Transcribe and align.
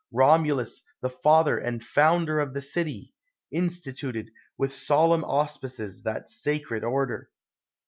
Romulus, 0.11 0.81
the 1.03 1.11
father 1.11 1.59
and 1.59 1.83
founder 1.85 2.39
of 2.39 2.55
the 2.55 2.61
city, 2.63 3.13
instituted, 3.51 4.25
250 4.25 4.29
OTHO 4.29 4.55
with 4.57 4.73
solemn 4.73 5.23
auspices, 5.23 6.01
that 6.01 6.27
sacred 6.27 6.83
order. 6.83 7.29